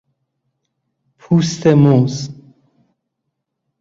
پوست 1.19 1.67
موز 1.67 2.29